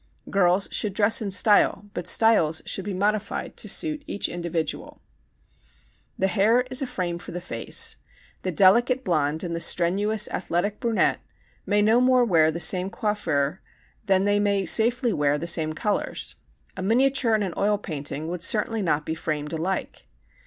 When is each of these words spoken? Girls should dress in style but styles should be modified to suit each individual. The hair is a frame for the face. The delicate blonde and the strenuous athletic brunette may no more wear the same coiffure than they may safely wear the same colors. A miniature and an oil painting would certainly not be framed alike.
Girls 0.31 0.67
should 0.71 0.95
dress 0.95 1.21
in 1.21 1.29
style 1.29 1.85
but 1.93 2.07
styles 2.07 2.63
should 2.65 2.85
be 2.85 2.91
modified 2.95 3.55
to 3.57 3.69
suit 3.69 4.03
each 4.07 4.27
individual. 4.27 4.99
The 6.17 6.25
hair 6.25 6.61
is 6.71 6.81
a 6.81 6.87
frame 6.87 7.19
for 7.19 7.31
the 7.31 7.39
face. 7.39 7.97
The 8.41 8.51
delicate 8.51 9.03
blonde 9.03 9.43
and 9.43 9.55
the 9.55 9.59
strenuous 9.59 10.27
athletic 10.29 10.79
brunette 10.79 11.19
may 11.67 11.83
no 11.83 12.01
more 12.01 12.25
wear 12.25 12.49
the 12.49 12.59
same 12.59 12.89
coiffure 12.89 13.61
than 14.07 14.23
they 14.23 14.39
may 14.39 14.65
safely 14.65 15.13
wear 15.13 15.37
the 15.37 15.45
same 15.45 15.73
colors. 15.73 16.33
A 16.75 16.81
miniature 16.81 17.35
and 17.35 17.43
an 17.43 17.53
oil 17.55 17.77
painting 17.77 18.27
would 18.27 18.41
certainly 18.41 18.81
not 18.81 19.05
be 19.05 19.13
framed 19.13 19.53
alike. 19.53 20.07